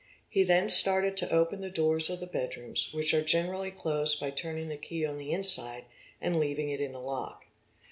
[0.27, 4.19] He then started to open the doors of the bed rooms, which are generally closed
[4.19, 5.85] by turning the key on the inside
[6.19, 7.45] and leaving it in the lock.